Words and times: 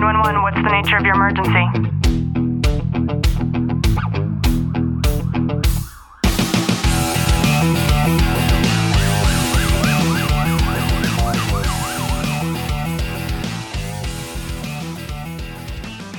911, 0.00 0.42
what's 0.42 0.56
the 0.56 0.70
nature 0.70 0.96
of 0.96 1.04
your 1.04 1.14
emergency? 1.14 1.50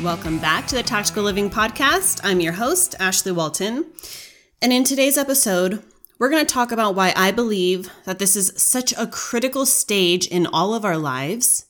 Welcome 0.03 0.37
back 0.37 0.67
to 0.67 0.75
the 0.75 0.83
Tactical 0.83 1.23
Living 1.23 1.49
Podcast. 1.49 2.21
I'm 2.23 2.39
your 2.39 2.53
host, 2.53 2.93
Ashley 2.99 3.31
Walton. 3.31 3.87
And 4.61 4.71
in 4.71 4.83
today's 4.83 5.17
episode, 5.17 5.81
we're 6.19 6.29
going 6.29 6.45
to 6.45 6.53
talk 6.53 6.71
about 6.71 6.93
why 6.93 7.13
I 7.15 7.31
believe 7.31 7.89
that 8.05 8.19
this 8.19 8.35
is 8.35 8.53
such 8.57 8.93
a 8.95 9.07
critical 9.07 9.65
stage 9.65 10.27
in 10.27 10.45
all 10.45 10.75
of 10.75 10.85
our 10.85 10.99
lives 10.99 11.65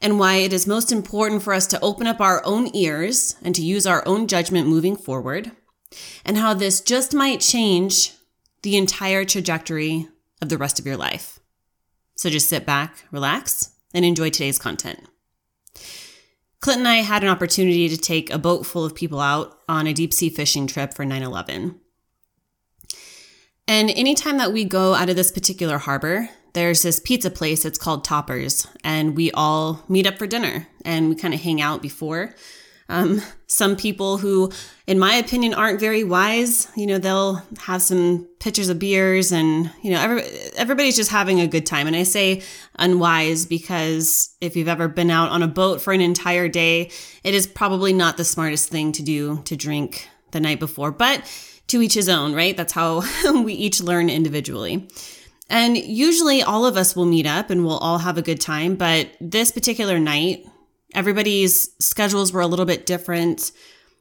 and 0.00 0.18
why 0.18 0.36
it 0.36 0.52
is 0.52 0.66
most 0.66 0.92
important 0.92 1.42
for 1.42 1.52
us 1.52 1.66
to 1.68 1.80
open 1.80 2.06
up 2.06 2.20
our 2.20 2.42
own 2.44 2.74
ears 2.74 3.36
and 3.42 3.54
to 3.54 3.62
use 3.62 3.86
our 3.86 4.02
own 4.06 4.26
judgment 4.26 4.66
moving 4.66 4.96
forward, 4.96 5.52
and 6.24 6.36
how 6.36 6.54
this 6.54 6.80
just 6.80 7.14
might 7.14 7.40
change 7.40 8.14
the 8.62 8.76
entire 8.76 9.24
trajectory 9.24 10.08
of 10.40 10.48
the 10.48 10.58
rest 10.58 10.78
of 10.78 10.86
your 10.86 10.96
life. 10.96 11.38
So 12.16 12.30
just 12.30 12.48
sit 12.48 12.66
back, 12.66 13.04
relax, 13.10 13.70
and 13.94 14.04
enjoy 14.04 14.30
today's 14.30 14.58
content. 14.58 15.00
Clint 16.60 16.80
and 16.80 16.88
I 16.88 16.96
had 16.96 17.22
an 17.22 17.30
opportunity 17.30 17.88
to 17.88 17.96
take 17.96 18.30
a 18.30 18.38
boat 18.38 18.66
full 18.66 18.84
of 18.84 18.94
people 18.94 19.20
out 19.20 19.58
on 19.68 19.86
a 19.86 19.94
deep 19.94 20.12
sea 20.12 20.28
fishing 20.28 20.66
trip 20.66 20.92
for 20.92 21.06
9 21.06 21.22
11. 21.22 21.80
And 23.66 23.90
anytime 23.90 24.36
that 24.38 24.52
we 24.52 24.64
go 24.64 24.94
out 24.94 25.08
of 25.08 25.16
this 25.16 25.32
particular 25.32 25.78
harbor, 25.78 26.28
there's 26.52 26.82
this 26.82 26.98
pizza 26.98 27.30
place. 27.30 27.64
It's 27.64 27.78
called 27.78 28.04
Toppers, 28.04 28.66
and 28.82 29.16
we 29.16 29.30
all 29.32 29.84
meet 29.88 30.06
up 30.06 30.18
for 30.18 30.26
dinner 30.26 30.66
and 30.84 31.08
we 31.08 31.14
kind 31.14 31.34
of 31.34 31.40
hang 31.40 31.60
out 31.60 31.82
before. 31.82 32.34
Um, 32.90 33.22
some 33.46 33.76
people 33.76 34.18
who, 34.18 34.50
in 34.88 34.98
my 34.98 35.14
opinion, 35.14 35.54
aren't 35.54 35.78
very 35.78 36.02
wise, 36.02 36.66
you 36.76 36.86
know, 36.86 36.98
they'll 36.98 37.40
have 37.60 37.82
some 37.82 38.26
pitchers 38.40 38.68
of 38.68 38.80
beers 38.80 39.30
and, 39.30 39.70
you 39.80 39.92
know, 39.92 40.00
every, 40.00 40.22
everybody's 40.56 40.96
just 40.96 41.12
having 41.12 41.38
a 41.38 41.46
good 41.46 41.66
time. 41.66 41.86
And 41.86 41.94
I 41.94 42.02
say 42.02 42.42
unwise 42.80 43.46
because 43.46 44.34
if 44.40 44.56
you've 44.56 44.66
ever 44.66 44.88
been 44.88 45.10
out 45.10 45.30
on 45.30 45.44
a 45.44 45.48
boat 45.48 45.80
for 45.80 45.92
an 45.92 46.00
entire 46.00 46.48
day, 46.48 46.90
it 47.22 47.32
is 47.32 47.46
probably 47.46 47.92
not 47.92 48.16
the 48.16 48.24
smartest 48.24 48.70
thing 48.70 48.90
to 48.92 49.04
do 49.04 49.40
to 49.44 49.54
drink 49.54 50.08
the 50.32 50.40
night 50.40 50.58
before, 50.58 50.90
but 50.90 51.22
to 51.68 51.80
each 51.82 51.94
his 51.94 52.08
own, 52.08 52.34
right? 52.34 52.56
That's 52.56 52.72
how 52.72 53.04
we 53.44 53.52
each 53.52 53.80
learn 53.80 54.10
individually. 54.10 54.88
And 55.50 55.76
usually 55.76 56.42
all 56.42 56.64
of 56.64 56.76
us 56.76 56.94
will 56.94 57.06
meet 57.06 57.26
up 57.26 57.50
and 57.50 57.66
we'll 57.66 57.78
all 57.78 57.98
have 57.98 58.16
a 58.16 58.22
good 58.22 58.40
time. 58.40 58.76
But 58.76 59.10
this 59.20 59.50
particular 59.50 59.98
night, 59.98 60.46
everybody's 60.94 61.68
schedules 61.84 62.32
were 62.32 62.40
a 62.40 62.46
little 62.46 62.64
bit 62.64 62.86
different 62.86 63.50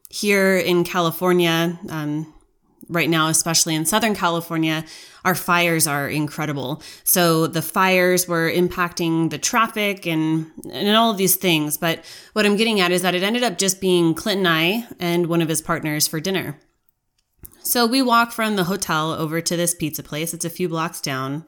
here 0.10 0.58
in 0.58 0.84
California. 0.84 1.78
Um, 1.90 2.32
right 2.88 3.10
now, 3.10 3.28
especially 3.30 3.76
in 3.76 3.86
Southern 3.86 4.16
California, 4.16 4.86
our 5.26 5.36
fires 5.36 5.88
are 5.88 6.08
incredible. 6.08 6.82
So 7.04 7.48
the 7.48 7.62
fires 7.62 8.28
were 8.28 8.52
impacting 8.52 9.32
the 9.32 9.38
traffic 9.38 10.06
and, 10.06 10.52
and 10.72 10.96
all 10.96 11.12
of 11.12 11.18
these 11.18 11.36
things. 11.36 11.78
But 11.78 12.06
what 12.34 12.46
I'm 12.46 12.58
getting 12.58 12.80
at 12.80 12.92
is 12.92 13.02
that 13.02 13.16
it 13.16 13.24
ended 13.24 13.44
up 13.44 13.58
just 13.58 13.82
being 13.82 14.14
Clint 14.14 14.40
and 14.40 14.48
I 14.48 14.88
and 15.00 15.28
one 15.28 15.42
of 15.42 15.50
his 15.50 15.62
partners 15.62 16.08
for 16.08 16.20
dinner. 16.20 16.60
So 17.70 17.86
we 17.86 18.02
walk 18.02 18.32
from 18.32 18.56
the 18.56 18.64
hotel 18.64 19.12
over 19.12 19.42
to 19.42 19.56
this 19.56 19.76
pizza 19.76 20.02
place. 20.02 20.34
It's 20.34 20.44
a 20.44 20.50
few 20.50 20.68
blocks 20.68 21.00
down. 21.00 21.46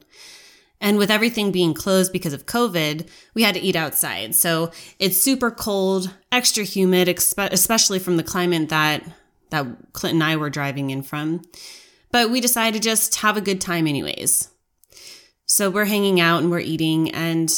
And 0.80 0.96
with 0.96 1.10
everything 1.10 1.50
being 1.50 1.74
closed 1.74 2.12
because 2.12 2.32
of 2.32 2.46
COVID, 2.46 3.08
we 3.34 3.42
had 3.42 3.56
to 3.56 3.60
eat 3.60 3.74
outside. 3.74 4.36
So 4.36 4.70
it's 5.00 5.20
super 5.20 5.50
cold, 5.50 6.14
extra 6.30 6.62
humid, 6.62 7.08
especially 7.08 7.98
from 7.98 8.18
the 8.18 8.22
climate 8.22 8.68
that 8.68 9.02
that 9.50 9.66
Clint 9.94 10.14
and 10.14 10.22
I 10.22 10.36
were 10.36 10.48
driving 10.48 10.90
in 10.90 11.02
from. 11.02 11.42
But 12.12 12.30
we 12.30 12.40
decided 12.40 12.80
to 12.80 12.88
just 12.88 13.16
have 13.16 13.36
a 13.36 13.40
good 13.40 13.60
time 13.60 13.88
anyways. 13.88 14.48
So 15.46 15.70
we're 15.70 15.86
hanging 15.86 16.20
out 16.20 16.40
and 16.40 16.52
we're 16.52 16.60
eating 16.60 17.10
and 17.10 17.50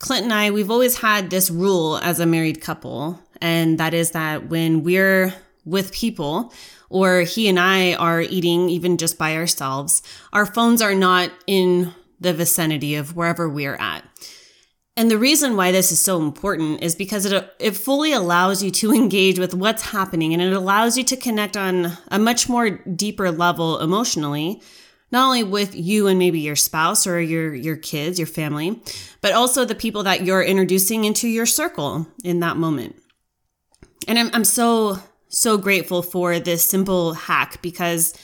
Clint 0.00 0.24
and 0.24 0.32
I, 0.32 0.50
we've 0.50 0.70
always 0.70 0.98
had 0.98 1.30
this 1.30 1.48
rule 1.48 1.98
as 1.98 2.18
a 2.18 2.26
married 2.26 2.60
couple, 2.60 3.20
and 3.40 3.78
that 3.78 3.94
is 3.94 4.10
that 4.12 4.48
when 4.48 4.82
we're 4.82 5.32
with 5.64 5.92
people, 5.92 6.52
or 6.90 7.20
he 7.20 7.48
and 7.48 7.58
I 7.58 7.94
are 7.94 8.20
eating 8.20 8.68
even 8.68 8.98
just 8.98 9.16
by 9.16 9.36
ourselves, 9.36 10.02
our 10.32 10.44
phones 10.44 10.82
are 10.82 10.94
not 10.94 11.30
in 11.46 11.94
the 12.20 12.34
vicinity 12.34 12.96
of 12.96 13.16
wherever 13.16 13.48
we're 13.48 13.76
at. 13.76 14.04
And 14.96 15.10
the 15.10 15.16
reason 15.16 15.56
why 15.56 15.72
this 15.72 15.92
is 15.92 16.02
so 16.02 16.20
important 16.20 16.82
is 16.82 16.94
because 16.94 17.24
it, 17.24 17.54
it 17.58 17.76
fully 17.76 18.12
allows 18.12 18.62
you 18.62 18.70
to 18.72 18.92
engage 18.94 19.38
with 19.38 19.54
what's 19.54 19.90
happening 19.90 20.34
and 20.34 20.42
it 20.42 20.52
allows 20.52 20.98
you 20.98 21.04
to 21.04 21.16
connect 21.16 21.56
on 21.56 21.92
a 22.08 22.18
much 22.18 22.48
more 22.48 22.70
deeper 22.70 23.30
level 23.30 23.78
emotionally, 23.78 24.60
not 25.12 25.26
only 25.26 25.44
with 25.44 25.74
you 25.74 26.06
and 26.06 26.18
maybe 26.18 26.40
your 26.40 26.56
spouse 26.56 27.06
or 27.06 27.20
your, 27.20 27.54
your 27.54 27.76
kids, 27.76 28.18
your 28.18 28.26
family, 28.26 28.82
but 29.20 29.32
also 29.32 29.64
the 29.64 29.74
people 29.74 30.02
that 30.02 30.24
you're 30.24 30.42
introducing 30.42 31.04
into 31.04 31.28
your 31.28 31.46
circle 31.46 32.06
in 32.24 32.40
that 32.40 32.56
moment. 32.56 33.00
And 34.06 34.18
I'm, 34.18 34.30
I'm 34.34 34.44
so, 34.44 34.98
so 35.30 35.56
grateful 35.56 36.02
for 36.02 36.38
this 36.38 36.64
simple 36.68 37.14
hack 37.14 37.62
because 37.62 38.14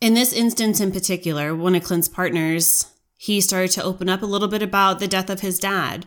in 0.00 0.14
this 0.14 0.32
instance 0.32 0.80
in 0.80 0.92
particular, 0.92 1.54
one 1.54 1.74
of 1.74 1.84
Clint's 1.84 2.08
partners, 2.08 2.86
he 3.16 3.40
started 3.40 3.70
to 3.70 3.82
open 3.82 4.08
up 4.08 4.20
a 4.20 4.26
little 4.26 4.48
bit 4.48 4.62
about 4.62 4.98
the 4.98 5.08
death 5.08 5.30
of 5.30 5.40
his 5.40 5.58
dad. 5.58 6.06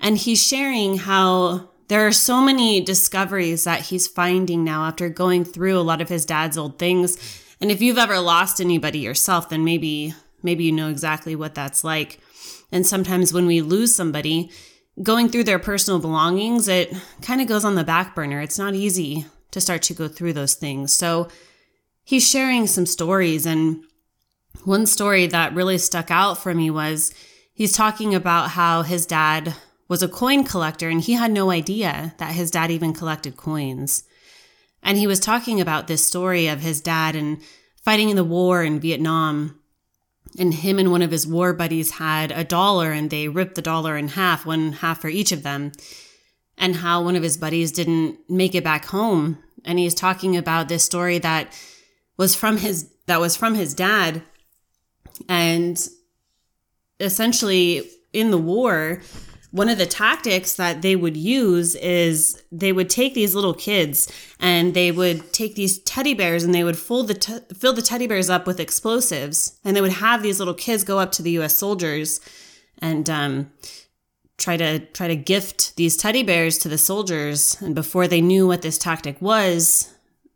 And 0.00 0.16
he's 0.16 0.44
sharing 0.44 0.98
how 0.98 1.70
there 1.88 2.06
are 2.06 2.12
so 2.12 2.40
many 2.40 2.80
discoveries 2.80 3.64
that 3.64 3.82
he's 3.82 4.06
finding 4.06 4.64
now 4.64 4.84
after 4.84 5.08
going 5.08 5.44
through 5.44 5.78
a 5.78 5.82
lot 5.82 6.00
of 6.00 6.08
his 6.08 6.24
dad's 6.24 6.58
old 6.58 6.78
things. 6.78 7.16
And 7.60 7.70
if 7.70 7.82
you've 7.82 7.98
ever 7.98 8.18
lost 8.18 8.60
anybody 8.60 9.00
yourself, 9.00 9.48
then 9.50 9.64
maybe 9.64 10.14
maybe 10.42 10.64
you 10.64 10.72
know 10.72 10.88
exactly 10.88 11.34
what 11.34 11.54
that's 11.54 11.84
like. 11.84 12.20
And 12.70 12.86
sometimes 12.86 13.32
when 13.32 13.46
we 13.46 13.60
lose 13.60 13.94
somebody, 13.94 14.50
going 15.02 15.28
through 15.28 15.44
their 15.44 15.58
personal 15.58 16.00
belongings, 16.00 16.68
it 16.68 16.92
kind 17.22 17.40
of 17.40 17.46
goes 17.46 17.64
on 17.64 17.74
the 17.74 17.84
back 17.84 18.14
burner. 18.14 18.40
It's 18.40 18.58
not 18.58 18.74
easy 18.74 19.26
to 19.50 19.60
start 19.60 19.82
to 19.82 19.94
go 19.94 20.08
through 20.08 20.32
those 20.32 20.54
things. 20.54 20.92
So 20.92 21.28
he's 22.04 22.28
sharing 22.28 22.66
some 22.66 22.86
stories. 22.86 23.46
And 23.46 23.84
one 24.64 24.86
story 24.86 25.26
that 25.26 25.54
really 25.54 25.78
stuck 25.78 26.10
out 26.10 26.38
for 26.38 26.54
me 26.54 26.70
was 26.70 27.12
he's 27.52 27.72
talking 27.72 28.14
about 28.14 28.50
how 28.50 28.82
his 28.82 29.06
dad 29.06 29.54
was 29.88 30.02
a 30.02 30.08
coin 30.08 30.44
collector 30.44 30.88
and 30.88 31.00
he 31.00 31.14
had 31.14 31.30
no 31.30 31.50
idea 31.50 32.14
that 32.18 32.34
his 32.34 32.50
dad 32.50 32.70
even 32.70 32.92
collected 32.92 33.36
coins. 33.36 34.04
And 34.82 34.98
he 34.98 35.06
was 35.06 35.18
talking 35.18 35.60
about 35.60 35.86
this 35.86 36.06
story 36.06 36.46
of 36.46 36.60
his 36.60 36.80
dad 36.80 37.16
and 37.16 37.40
fighting 37.82 38.10
in 38.10 38.16
the 38.16 38.24
war 38.24 38.62
in 38.62 38.80
Vietnam. 38.80 39.57
And 40.38 40.52
him 40.54 40.78
and 40.78 40.90
one 40.90 41.02
of 41.02 41.10
his 41.10 41.26
war 41.26 41.52
buddies 41.52 41.92
had 41.92 42.30
a 42.30 42.44
dollar 42.44 42.92
and 42.92 43.10
they 43.10 43.28
ripped 43.28 43.54
the 43.54 43.62
dollar 43.62 43.96
in 43.96 44.08
half, 44.08 44.44
one 44.44 44.72
half 44.72 45.00
for 45.00 45.08
each 45.08 45.32
of 45.32 45.42
them. 45.42 45.72
And 46.56 46.76
how 46.76 47.02
one 47.02 47.14
of 47.14 47.22
his 47.22 47.36
buddies 47.36 47.70
didn't 47.70 48.18
make 48.28 48.54
it 48.54 48.64
back 48.64 48.86
home. 48.86 49.38
And 49.64 49.78
he's 49.78 49.94
talking 49.94 50.36
about 50.36 50.68
this 50.68 50.84
story 50.84 51.18
that 51.18 51.56
was 52.16 52.34
from 52.34 52.58
his 52.58 52.90
that 53.06 53.20
was 53.20 53.36
from 53.36 53.54
his 53.54 53.74
dad 53.74 54.22
and 55.28 55.88
essentially 57.00 57.88
in 58.12 58.30
the 58.30 58.38
war 58.38 59.00
one 59.50 59.68
of 59.68 59.78
the 59.78 59.86
tactics 59.86 60.54
that 60.54 60.82
they 60.82 60.94
would 60.94 61.16
use 61.16 61.74
is 61.76 62.42
they 62.52 62.72
would 62.72 62.90
take 62.90 63.14
these 63.14 63.34
little 63.34 63.54
kids 63.54 64.12
and 64.38 64.74
they 64.74 64.92
would 64.92 65.32
take 65.32 65.54
these 65.54 65.78
teddy 65.78 66.12
bears 66.12 66.44
and 66.44 66.54
they 66.54 66.64
would 66.64 66.76
fold 66.76 67.08
the 67.08 67.14
t- 67.14 67.38
fill 67.54 67.72
the 67.72 67.80
teddy 67.80 68.06
bears 68.06 68.28
up 68.28 68.46
with 68.46 68.60
explosives 68.60 69.58
and 69.64 69.74
they 69.74 69.80
would 69.80 69.92
have 69.92 70.22
these 70.22 70.38
little 70.38 70.54
kids 70.54 70.84
go 70.84 70.98
up 70.98 71.12
to 71.12 71.22
the 71.22 71.30
U.S. 71.32 71.56
soldiers 71.56 72.20
and 72.80 73.08
um, 73.08 73.50
try 74.36 74.56
to 74.56 74.78
try 74.78 75.08
to 75.08 75.16
gift 75.16 75.76
these 75.76 75.96
teddy 75.96 76.22
bears 76.22 76.58
to 76.58 76.68
the 76.68 76.78
soldiers. 76.78 77.60
And 77.60 77.74
before 77.74 78.06
they 78.06 78.20
knew 78.20 78.46
what 78.46 78.62
this 78.62 78.78
tactic 78.78 79.20
was, 79.20 79.92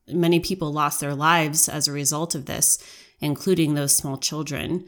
many 0.08 0.40
people 0.40 0.72
lost 0.72 1.00
their 1.00 1.14
lives 1.14 1.68
as 1.68 1.86
a 1.86 1.92
result 1.92 2.34
of 2.34 2.46
this, 2.46 2.78
including 3.20 3.74
those 3.74 3.94
small 3.94 4.16
children. 4.16 4.86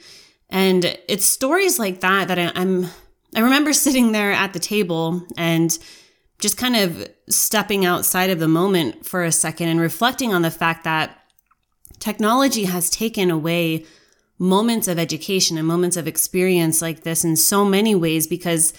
And 0.50 0.98
it's 1.08 1.24
stories 1.24 1.78
like 1.78 2.00
that 2.00 2.28
that 2.28 2.38
I, 2.38 2.52
I'm, 2.54 2.86
I 3.34 3.40
remember 3.40 3.72
sitting 3.72 4.12
there 4.12 4.32
at 4.32 4.52
the 4.52 4.58
table 4.60 5.22
and 5.36 5.76
just 6.38 6.56
kind 6.56 6.76
of 6.76 7.08
stepping 7.28 7.84
outside 7.84 8.30
of 8.30 8.38
the 8.38 8.48
moment 8.48 9.04
for 9.06 9.24
a 9.24 9.32
second 9.32 9.68
and 9.68 9.80
reflecting 9.80 10.32
on 10.32 10.42
the 10.42 10.50
fact 10.50 10.84
that 10.84 11.18
technology 11.98 12.64
has 12.64 12.90
taken 12.90 13.30
away 13.30 13.86
moments 14.38 14.88
of 14.88 14.98
education 14.98 15.56
and 15.56 15.66
moments 15.66 15.96
of 15.96 16.06
experience 16.06 16.82
like 16.82 17.02
this 17.02 17.24
in 17.24 17.36
so 17.36 17.64
many 17.64 17.94
ways 17.94 18.26
because 18.26 18.72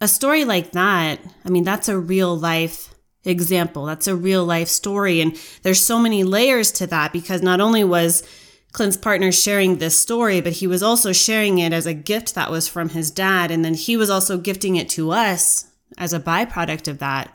a 0.00 0.08
story 0.08 0.44
like 0.44 0.72
that, 0.72 1.20
I 1.44 1.48
mean, 1.48 1.64
that's 1.64 1.88
a 1.88 1.98
real 1.98 2.36
life 2.36 2.94
example. 3.24 3.86
That's 3.86 4.06
a 4.06 4.16
real 4.16 4.44
life 4.44 4.68
story. 4.68 5.20
And 5.20 5.38
there's 5.62 5.84
so 5.84 5.98
many 5.98 6.22
layers 6.22 6.70
to 6.72 6.86
that 6.88 7.12
because 7.12 7.42
not 7.42 7.60
only 7.60 7.84
was 7.84 8.22
Clint's 8.72 8.96
partner 8.96 9.32
sharing 9.32 9.78
this 9.78 9.98
story, 9.98 10.40
but 10.40 10.54
he 10.54 10.66
was 10.66 10.82
also 10.82 11.12
sharing 11.12 11.58
it 11.58 11.72
as 11.72 11.86
a 11.86 11.94
gift 11.94 12.34
that 12.34 12.50
was 12.50 12.68
from 12.68 12.90
his 12.90 13.10
dad. 13.10 13.50
And 13.50 13.64
then 13.64 13.74
he 13.74 13.96
was 13.96 14.10
also 14.10 14.36
gifting 14.36 14.76
it 14.76 14.88
to 14.90 15.12
us 15.12 15.66
as 15.96 16.12
a 16.12 16.20
byproduct 16.20 16.88
of 16.88 16.98
that. 16.98 17.32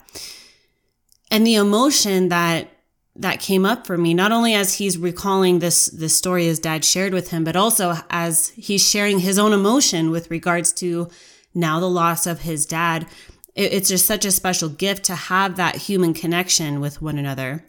And 1.30 1.46
the 1.46 1.56
emotion 1.56 2.28
that 2.28 2.68
that 3.14 3.40
came 3.40 3.66
up 3.66 3.86
for 3.86 3.98
me, 3.98 4.14
not 4.14 4.32
only 4.32 4.54
as 4.54 4.74
he's 4.74 4.96
recalling 4.96 5.58
this 5.58 5.86
this 5.86 6.16
story 6.16 6.46
his 6.46 6.58
dad 6.58 6.84
shared 6.84 7.12
with 7.12 7.30
him, 7.30 7.44
but 7.44 7.56
also 7.56 7.96
as 8.08 8.48
he's 8.50 8.88
sharing 8.88 9.18
his 9.18 9.38
own 9.38 9.52
emotion 9.52 10.10
with 10.10 10.30
regards 10.30 10.72
to 10.74 11.08
now 11.54 11.80
the 11.80 11.90
loss 11.90 12.26
of 12.26 12.40
his 12.40 12.64
dad. 12.64 13.06
It, 13.54 13.72
it's 13.72 13.88
just 13.88 14.06
such 14.06 14.24
a 14.24 14.30
special 14.30 14.68
gift 14.68 15.04
to 15.04 15.14
have 15.14 15.56
that 15.56 15.76
human 15.76 16.14
connection 16.14 16.80
with 16.80 17.02
one 17.02 17.18
another. 17.18 17.66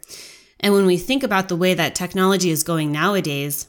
And 0.64 0.72
when 0.72 0.86
we 0.86 0.96
think 0.96 1.22
about 1.22 1.48
the 1.48 1.56
way 1.56 1.74
that 1.74 1.94
technology 1.94 2.48
is 2.48 2.62
going 2.62 2.90
nowadays, 2.90 3.68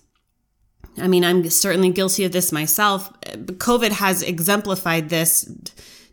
I 0.97 1.09
mean, 1.09 1.25
I'm 1.25 1.49
certainly 1.49 1.91
guilty 1.91 2.23
of 2.23 2.31
this 2.31 2.53
myself. 2.53 3.11
COVID 3.21 3.91
has 3.91 4.21
exemplified 4.21 5.09
this 5.09 5.45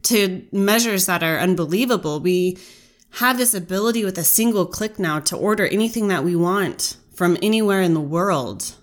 to 0.02 0.44
measures 0.50 1.06
that 1.06 1.22
are 1.22 1.38
unbelievable. 1.38 2.18
We 2.18 2.58
have 3.20 3.38
this 3.38 3.54
ability 3.54 4.04
with 4.04 4.18
a 4.18 4.24
single 4.24 4.66
click 4.66 4.98
now 4.98 5.20
to 5.20 5.36
order 5.36 5.68
anything 5.68 6.08
that 6.08 6.24
we 6.24 6.34
want 6.34 6.96
from 7.14 7.38
anywhere 7.40 7.80
in 7.80 7.94
the 7.94 8.00
world. 8.00 8.74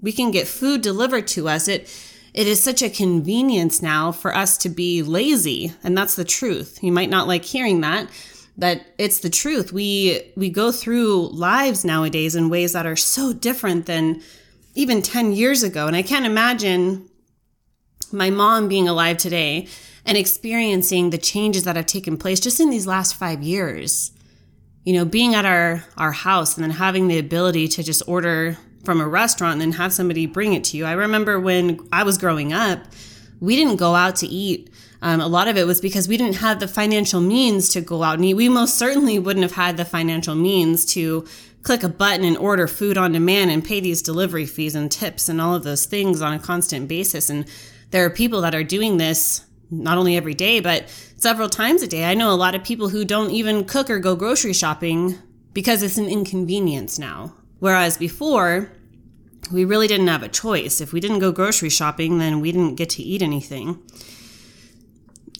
We 0.00 0.12
can 0.12 0.30
get 0.30 0.46
food 0.46 0.80
delivered 0.80 1.26
to 1.28 1.48
us. 1.48 1.66
It 1.66 1.92
it 2.32 2.46
is 2.46 2.62
such 2.62 2.82
a 2.82 2.88
convenience 2.88 3.82
now 3.82 4.12
for 4.12 4.34
us 4.34 4.56
to 4.58 4.68
be 4.68 5.02
lazy, 5.02 5.74
and 5.82 5.98
that's 5.98 6.14
the 6.14 6.24
truth. 6.24 6.78
You 6.82 6.92
might 6.92 7.10
not 7.10 7.26
like 7.26 7.44
hearing 7.44 7.80
that, 7.80 8.08
but 8.56 8.82
it's 8.98 9.20
the 9.20 9.30
truth. 9.30 9.72
We 9.72 10.32
we 10.36 10.50
go 10.50 10.72
through 10.72 11.28
lives 11.28 11.84
nowadays 11.84 12.34
in 12.34 12.48
ways 12.48 12.72
that 12.72 12.86
are 12.86 12.96
so 12.96 13.32
different 13.32 13.86
than 13.86 14.22
even 14.74 15.02
10 15.02 15.32
years 15.32 15.62
ago. 15.62 15.86
And 15.86 15.96
I 15.96 16.02
can't 16.02 16.26
imagine 16.26 17.08
my 18.10 18.30
mom 18.30 18.68
being 18.68 18.88
alive 18.88 19.16
today 19.16 19.68
and 20.04 20.16
experiencing 20.16 21.10
the 21.10 21.18
changes 21.18 21.64
that 21.64 21.76
have 21.76 21.86
taken 21.86 22.16
place 22.16 22.40
just 22.40 22.60
in 22.60 22.70
these 22.70 22.86
last 22.86 23.14
five 23.14 23.42
years. 23.42 24.12
You 24.84 24.94
know, 24.94 25.04
being 25.04 25.34
at 25.34 25.44
our, 25.44 25.84
our 25.96 26.12
house 26.12 26.56
and 26.56 26.64
then 26.64 26.72
having 26.72 27.06
the 27.06 27.18
ability 27.18 27.68
to 27.68 27.82
just 27.82 28.02
order 28.08 28.58
from 28.84 29.00
a 29.00 29.06
restaurant 29.06 29.52
and 29.52 29.60
then 29.60 29.72
have 29.72 29.92
somebody 29.92 30.26
bring 30.26 30.54
it 30.54 30.64
to 30.64 30.76
you. 30.76 30.84
I 30.84 30.92
remember 30.92 31.38
when 31.38 31.78
I 31.92 32.02
was 32.02 32.18
growing 32.18 32.52
up, 32.52 32.80
we 33.40 33.54
didn't 33.54 33.76
go 33.76 33.94
out 33.94 34.16
to 34.16 34.26
eat. 34.26 34.71
Um, 35.02 35.20
a 35.20 35.26
lot 35.26 35.48
of 35.48 35.56
it 35.56 35.66
was 35.66 35.80
because 35.80 36.06
we 36.06 36.16
didn't 36.16 36.36
have 36.36 36.60
the 36.60 36.68
financial 36.68 37.20
means 37.20 37.68
to 37.70 37.80
go 37.80 38.04
out 38.04 38.14
and 38.14 38.24
eat. 38.24 38.34
We 38.34 38.48
most 38.48 38.78
certainly 38.78 39.18
wouldn't 39.18 39.42
have 39.42 39.52
had 39.52 39.76
the 39.76 39.84
financial 39.84 40.36
means 40.36 40.84
to 40.94 41.26
click 41.62 41.82
a 41.82 41.88
button 41.88 42.24
and 42.24 42.36
order 42.36 42.68
food 42.68 42.96
on 42.96 43.12
demand 43.12 43.50
and 43.50 43.64
pay 43.64 43.80
these 43.80 44.00
delivery 44.00 44.46
fees 44.46 44.76
and 44.76 44.90
tips 44.90 45.28
and 45.28 45.40
all 45.40 45.54
of 45.56 45.64
those 45.64 45.86
things 45.86 46.22
on 46.22 46.32
a 46.32 46.38
constant 46.38 46.86
basis. 46.88 47.28
And 47.28 47.46
there 47.90 48.04
are 48.04 48.10
people 48.10 48.40
that 48.42 48.54
are 48.54 48.64
doing 48.64 48.96
this 48.96 49.44
not 49.70 49.98
only 49.98 50.16
every 50.16 50.34
day, 50.34 50.60
but 50.60 50.88
several 51.16 51.48
times 51.48 51.82
a 51.82 51.88
day. 51.88 52.04
I 52.04 52.14
know 52.14 52.32
a 52.32 52.36
lot 52.36 52.54
of 52.54 52.62
people 52.62 52.90
who 52.90 53.04
don't 53.04 53.30
even 53.30 53.64
cook 53.64 53.90
or 53.90 53.98
go 53.98 54.14
grocery 54.14 54.52
shopping 54.52 55.18
because 55.52 55.82
it's 55.82 55.98
an 55.98 56.08
inconvenience 56.08 56.98
now. 56.98 57.34
Whereas 57.58 57.96
before, 57.96 58.70
we 59.50 59.64
really 59.64 59.88
didn't 59.88 60.08
have 60.08 60.22
a 60.22 60.28
choice. 60.28 60.80
If 60.80 60.92
we 60.92 61.00
didn't 61.00 61.20
go 61.20 61.32
grocery 61.32 61.70
shopping, 61.70 62.18
then 62.18 62.40
we 62.40 62.52
didn't 62.52 62.76
get 62.76 62.90
to 62.90 63.02
eat 63.02 63.22
anything. 63.22 63.82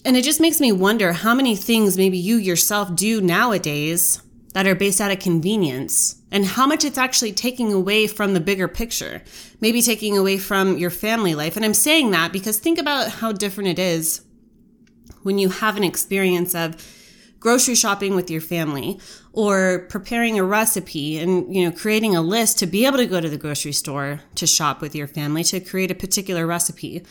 And 0.05 0.17
it 0.17 0.23
just 0.23 0.41
makes 0.41 0.59
me 0.59 0.71
wonder 0.71 1.13
how 1.13 1.33
many 1.33 1.55
things 1.55 1.97
maybe 1.97 2.17
you 2.17 2.35
yourself 2.35 2.93
do 2.95 3.21
nowadays 3.21 4.21
that 4.53 4.67
are 4.67 4.75
based 4.75 5.01
out 5.01 5.11
of 5.11 5.19
convenience 5.19 6.21
and 6.31 6.45
how 6.45 6.67
much 6.67 6.83
it's 6.83 6.97
actually 6.97 7.31
taking 7.31 7.71
away 7.71 8.07
from 8.07 8.33
the 8.33 8.39
bigger 8.39 8.67
picture, 8.67 9.21
maybe 9.61 9.81
taking 9.81 10.17
away 10.17 10.37
from 10.37 10.77
your 10.77 10.89
family 10.89 11.35
life. 11.35 11.55
And 11.55 11.65
I'm 11.65 11.73
saying 11.73 12.11
that 12.11 12.31
because 12.31 12.59
think 12.59 12.79
about 12.79 13.09
how 13.09 13.31
different 13.31 13.69
it 13.69 13.79
is 13.79 14.21
when 15.23 15.37
you 15.37 15.49
have 15.49 15.77
an 15.77 15.83
experience 15.83 16.53
of 16.53 16.75
grocery 17.39 17.75
shopping 17.75 18.15
with 18.15 18.31
your 18.31 18.39
family 18.39 18.99
or 19.33 19.85
preparing 19.89 20.39
a 20.39 20.43
recipe 20.43 21.17
and 21.17 21.53
you 21.53 21.65
know 21.65 21.75
creating 21.75 22.15
a 22.15 22.21
list 22.21 22.57
to 22.57 22.65
be 22.65 22.85
able 22.85 22.97
to 22.97 23.05
go 23.05 23.19
to 23.19 23.27
the 23.27 23.37
grocery 23.37 23.73
store 23.73 24.21
to 24.33 24.47
shop 24.47 24.79
with 24.79 24.95
your 24.95 25.07
family 25.07 25.43
to 25.43 25.59
create 25.59 25.91
a 25.91 25.95
particular 25.95 26.47
recipe 26.47 27.03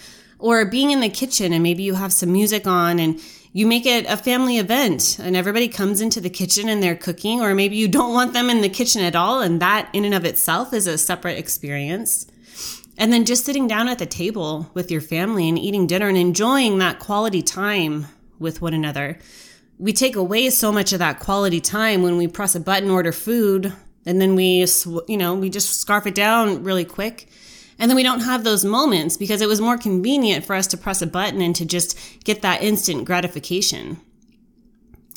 or 0.42 0.64
being 0.66 0.90
in 0.90 1.00
the 1.00 1.08
kitchen 1.08 1.52
and 1.52 1.62
maybe 1.62 1.84
you 1.84 1.94
have 1.94 2.12
some 2.12 2.32
music 2.32 2.66
on 2.66 2.98
and 2.98 3.20
you 3.52 3.64
make 3.64 3.86
it 3.86 4.04
a 4.06 4.16
family 4.16 4.58
event 4.58 5.18
and 5.20 5.36
everybody 5.36 5.68
comes 5.68 6.00
into 6.00 6.20
the 6.20 6.30
kitchen 6.30 6.68
and 6.68 6.82
they're 6.82 6.96
cooking, 6.96 7.40
or 7.40 7.54
maybe 7.54 7.76
you 7.76 7.86
don't 7.86 8.12
want 8.12 8.32
them 8.32 8.50
in 8.50 8.60
the 8.60 8.68
kitchen 8.68 9.02
at 9.02 9.14
all. 9.14 9.40
And 9.40 9.60
that 9.60 9.88
in 9.92 10.04
and 10.04 10.14
of 10.14 10.24
itself 10.24 10.72
is 10.72 10.86
a 10.86 10.98
separate 10.98 11.38
experience. 11.38 12.26
And 12.98 13.12
then 13.12 13.24
just 13.24 13.44
sitting 13.44 13.68
down 13.68 13.88
at 13.88 13.98
the 13.98 14.06
table 14.06 14.70
with 14.74 14.90
your 14.90 15.00
family 15.00 15.48
and 15.48 15.58
eating 15.58 15.86
dinner 15.86 16.08
and 16.08 16.16
enjoying 16.16 16.78
that 16.78 16.98
quality 16.98 17.42
time 17.42 18.06
with 18.38 18.60
one 18.60 18.74
another. 18.74 19.18
We 19.78 19.92
take 19.92 20.16
away 20.16 20.50
so 20.50 20.72
much 20.72 20.92
of 20.92 20.98
that 20.98 21.20
quality 21.20 21.60
time 21.60 22.02
when 22.02 22.16
we 22.16 22.26
press 22.26 22.54
a 22.54 22.60
button, 22.60 22.90
order 22.90 23.12
food, 23.12 23.72
and 24.04 24.20
then 24.20 24.34
we, 24.34 24.66
you 25.08 25.16
know, 25.16 25.34
we 25.34 25.50
just 25.50 25.80
scarf 25.80 26.06
it 26.06 26.14
down 26.14 26.64
really 26.64 26.84
quick 26.84 27.28
and 27.78 27.90
then 27.90 27.96
we 27.96 28.02
don't 28.02 28.20
have 28.20 28.44
those 28.44 28.64
moments 28.64 29.16
because 29.16 29.40
it 29.40 29.48
was 29.48 29.60
more 29.60 29.78
convenient 29.78 30.44
for 30.44 30.54
us 30.54 30.66
to 30.68 30.76
press 30.76 31.02
a 31.02 31.06
button 31.06 31.40
and 31.40 31.54
to 31.56 31.64
just 31.64 31.98
get 32.24 32.42
that 32.42 32.62
instant 32.62 33.04
gratification. 33.04 34.00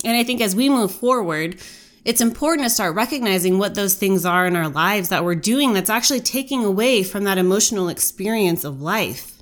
And 0.03 0.15
I 0.15 0.23
think 0.23 0.41
as 0.41 0.55
we 0.55 0.69
move 0.69 0.91
forward, 0.91 1.59
it's 2.05 2.21
important 2.21 2.65
to 2.67 2.69
start 2.69 2.95
recognizing 2.95 3.57
what 3.57 3.73
those 3.73 3.95
things 3.95 4.25
are 4.25 4.45
in 4.45 4.55
our 4.55 4.69
lives 4.69 5.09
that 5.09 5.23
we're 5.23 5.35
doing 5.35 5.73
that's 5.73 5.89
actually 5.89 6.21
taking 6.21 6.63
away 6.63 7.01
from 7.01 7.23
that 7.23 7.39
emotional 7.39 7.89
experience 7.89 8.63
of 8.63 8.81
life. 8.81 9.41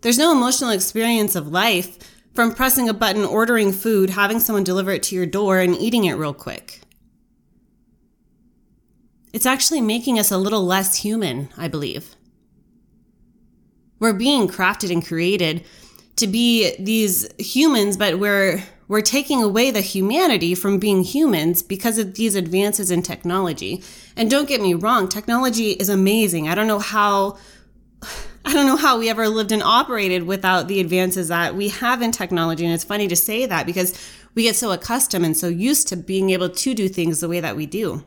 There's 0.00 0.18
no 0.18 0.32
emotional 0.32 0.70
experience 0.70 1.36
of 1.36 1.48
life 1.48 1.98
from 2.34 2.54
pressing 2.54 2.88
a 2.88 2.94
button, 2.94 3.24
ordering 3.24 3.72
food, 3.72 4.10
having 4.10 4.40
someone 4.40 4.64
deliver 4.64 4.92
it 4.92 5.02
to 5.04 5.14
your 5.14 5.26
door, 5.26 5.58
and 5.58 5.76
eating 5.76 6.04
it 6.04 6.14
real 6.14 6.32
quick. 6.32 6.80
It's 9.32 9.46
actually 9.46 9.80
making 9.80 10.18
us 10.18 10.30
a 10.30 10.38
little 10.38 10.64
less 10.64 10.96
human, 10.96 11.48
I 11.56 11.68
believe. 11.68 12.16
We're 13.98 14.12
being 14.12 14.48
crafted 14.48 14.90
and 14.90 15.06
created 15.06 15.64
to 16.16 16.26
be 16.26 16.74
these 16.78 17.28
humans, 17.38 17.96
but 17.96 18.18
we're 18.18 18.62
we're 18.88 19.02
taking 19.02 19.40
away 19.40 19.70
the 19.70 19.82
humanity 19.82 20.52
from 20.56 20.80
being 20.80 21.04
humans 21.04 21.62
because 21.62 21.96
of 21.96 22.14
these 22.14 22.34
advances 22.34 22.90
in 22.90 23.02
technology. 23.02 23.84
And 24.16 24.28
don't 24.28 24.48
get 24.48 24.60
me 24.60 24.74
wrong, 24.74 25.08
technology 25.08 25.70
is 25.70 25.88
amazing. 25.88 26.48
I 26.48 26.56
don't 26.56 26.66
know 26.66 26.80
how 26.80 27.38
I 28.44 28.54
don't 28.54 28.66
know 28.66 28.76
how 28.76 28.98
we 28.98 29.08
ever 29.08 29.28
lived 29.28 29.52
and 29.52 29.62
operated 29.62 30.24
without 30.24 30.66
the 30.66 30.80
advances 30.80 31.28
that 31.28 31.54
we 31.54 31.68
have 31.68 32.02
in 32.02 32.10
technology. 32.10 32.64
And 32.64 32.74
it's 32.74 32.82
funny 32.82 33.06
to 33.06 33.14
say 33.14 33.46
that 33.46 33.66
because 33.66 33.96
we 34.34 34.44
get 34.44 34.56
so 34.56 34.72
accustomed 34.72 35.26
and 35.26 35.36
so 35.36 35.46
used 35.46 35.88
to 35.88 35.96
being 35.96 36.30
able 36.30 36.48
to 36.48 36.74
do 36.74 36.88
things 36.88 37.20
the 37.20 37.28
way 37.28 37.40
that 37.40 37.54
we 37.54 37.66
do. 37.66 38.02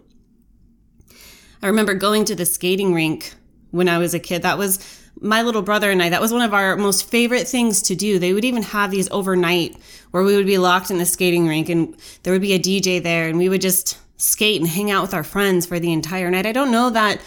I 1.64 1.68
remember 1.68 1.94
going 1.94 2.26
to 2.26 2.36
the 2.36 2.46
skating 2.46 2.94
rink 2.94 3.34
when 3.72 3.88
I 3.88 3.98
was 3.98 4.14
a 4.14 4.20
kid. 4.20 4.42
That 4.42 4.58
was 4.58 5.00
my 5.22 5.44
little 5.44 5.62
brother 5.62 5.90
and 5.90 6.04
I, 6.04 6.10
that 6.10 6.20
was 6.20 6.34
one 6.34 6.42
of 6.42 6.54
our 6.54 6.76
most 6.76 7.10
favorite 7.10 7.48
things 7.48 7.82
to 7.84 7.96
do. 7.96 8.20
They 8.20 8.34
would 8.34 8.44
even 8.44 8.64
have 8.64 8.92
these 8.92 9.10
overnight 9.12 9.78
where 10.12 10.24
we 10.24 10.36
would 10.36 10.46
be 10.46 10.58
locked 10.58 10.92
in 10.92 10.98
the 10.98 11.06
skating 11.06 11.48
rink 11.48 11.70
and 11.70 11.96
there 12.24 12.34
would 12.34 12.42
be 12.42 12.54
a 12.54 12.60
DJ 12.60 13.02
there 13.02 13.30
and 13.30 13.38
we 13.38 13.48
would 13.48 13.62
just 13.62 13.98
skate 14.18 14.60
and 14.60 14.70
hang 14.70 14.92
out 14.92 15.04
with 15.04 15.14
our 15.14 15.24
friends 15.24 15.66
for 15.66 15.80
the 15.80 15.94
entire 15.94 16.30
night. 16.30 16.46
I 16.46 16.52
don't 16.52 16.72
know 16.72 16.90
that 16.90 17.22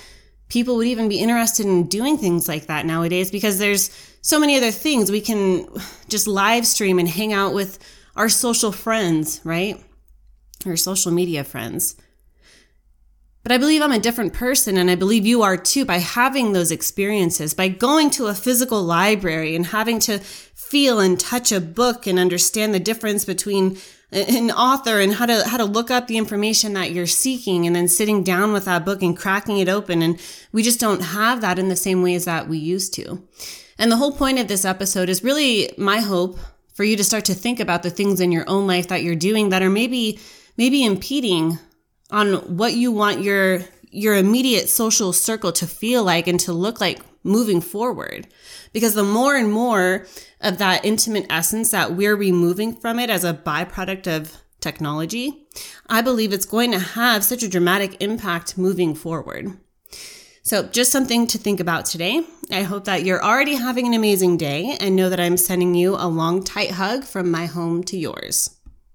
people 0.50 0.76
would 0.76 0.86
even 0.86 1.08
be 1.08 1.18
interested 1.18 1.64
in 1.64 1.86
doing 1.88 2.18
things 2.18 2.46
like 2.46 2.66
that 2.66 2.84
nowadays 2.84 3.30
because 3.30 3.58
there's 3.58 3.90
so 4.20 4.38
many 4.38 4.58
other 4.58 4.70
things 4.70 5.10
we 5.10 5.22
can 5.22 5.66
just 6.10 6.26
live 6.26 6.66
stream 6.66 6.98
and 6.98 7.08
hang 7.08 7.32
out 7.32 7.54
with 7.54 7.78
our 8.16 8.28
social 8.28 8.70
friends, 8.70 9.40
right? 9.44 9.82
Our 10.66 10.76
social 10.76 11.10
media 11.10 11.42
friends. 11.42 11.96
But 13.46 13.52
I 13.52 13.58
believe 13.58 13.80
I'm 13.80 13.92
a 13.92 14.00
different 14.00 14.32
person, 14.32 14.76
and 14.76 14.90
I 14.90 14.96
believe 14.96 15.24
you 15.24 15.42
are 15.42 15.56
too, 15.56 15.84
by 15.84 15.98
having 15.98 16.52
those 16.52 16.72
experiences, 16.72 17.54
by 17.54 17.68
going 17.68 18.10
to 18.10 18.26
a 18.26 18.34
physical 18.34 18.82
library 18.82 19.54
and 19.54 19.66
having 19.66 20.00
to 20.00 20.18
feel 20.18 20.98
and 20.98 21.20
touch 21.20 21.52
a 21.52 21.60
book 21.60 22.08
and 22.08 22.18
understand 22.18 22.74
the 22.74 22.80
difference 22.80 23.24
between 23.24 23.78
an 24.10 24.50
author 24.50 24.98
and 24.98 25.14
how 25.14 25.26
to 25.26 25.46
how 25.46 25.58
to 25.58 25.64
look 25.64 25.92
up 25.92 26.08
the 26.08 26.18
information 26.18 26.72
that 26.72 26.90
you're 26.90 27.06
seeking 27.06 27.68
and 27.68 27.76
then 27.76 27.86
sitting 27.86 28.24
down 28.24 28.52
with 28.52 28.64
that 28.64 28.84
book 28.84 29.00
and 29.00 29.16
cracking 29.16 29.58
it 29.58 29.68
open 29.68 30.02
and 30.02 30.20
we 30.50 30.64
just 30.64 30.80
don't 30.80 31.02
have 31.02 31.40
that 31.40 31.56
in 31.56 31.68
the 31.68 31.76
same 31.76 32.02
ways 32.02 32.24
that 32.24 32.48
we 32.48 32.58
used 32.58 32.94
to. 32.94 33.22
And 33.78 33.92
the 33.92 33.96
whole 33.96 34.10
point 34.10 34.40
of 34.40 34.48
this 34.48 34.64
episode 34.64 35.08
is 35.08 35.22
really 35.22 35.70
my 35.78 36.00
hope 36.00 36.36
for 36.74 36.82
you 36.82 36.96
to 36.96 37.04
start 37.04 37.24
to 37.26 37.34
think 37.34 37.60
about 37.60 37.84
the 37.84 37.90
things 37.90 38.20
in 38.20 38.32
your 38.32 38.48
own 38.48 38.66
life 38.66 38.88
that 38.88 39.04
you're 39.04 39.14
doing 39.14 39.50
that 39.50 39.62
are 39.62 39.70
maybe 39.70 40.18
maybe 40.56 40.84
impeding 40.84 41.60
on 42.10 42.56
what 42.56 42.74
you 42.74 42.92
want 42.92 43.22
your 43.22 43.60
your 43.90 44.14
immediate 44.14 44.68
social 44.68 45.12
circle 45.12 45.52
to 45.52 45.66
feel 45.66 46.04
like 46.04 46.26
and 46.26 46.38
to 46.40 46.52
look 46.52 46.80
like 46.80 47.00
moving 47.24 47.60
forward. 47.60 48.26
Because 48.72 48.94
the 48.94 49.02
more 49.02 49.34
and 49.34 49.50
more 49.50 50.06
of 50.40 50.58
that 50.58 50.84
intimate 50.84 51.26
essence 51.30 51.70
that 51.70 51.94
we're 51.94 52.16
removing 52.16 52.74
from 52.74 52.98
it 52.98 53.08
as 53.08 53.24
a 53.24 53.32
byproduct 53.32 54.06
of 54.06 54.36
technology, 54.60 55.46
I 55.86 56.02
believe 56.02 56.32
it's 56.32 56.44
going 56.44 56.72
to 56.72 56.78
have 56.78 57.24
such 57.24 57.42
a 57.42 57.48
dramatic 57.48 57.96
impact 58.02 58.58
moving 58.58 58.94
forward. 58.94 59.56
So, 60.42 60.62
just 60.62 60.92
something 60.92 61.26
to 61.28 61.38
think 61.38 61.58
about 61.58 61.86
today. 61.86 62.22
I 62.52 62.62
hope 62.62 62.84
that 62.84 63.04
you're 63.04 63.24
already 63.24 63.54
having 63.54 63.86
an 63.86 63.94
amazing 63.94 64.36
day 64.36 64.76
and 64.78 64.94
know 64.94 65.10
that 65.10 65.18
I'm 65.18 65.36
sending 65.36 65.74
you 65.74 65.96
a 65.96 66.06
long, 66.06 66.44
tight 66.44 66.70
hug 66.72 67.02
from 67.02 67.32
my 67.32 67.46
home 67.46 67.82
to 67.84 67.96
yours. 67.96 68.55